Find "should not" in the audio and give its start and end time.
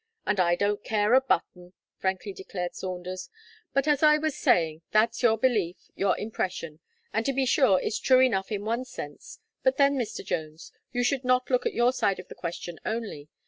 11.03-11.51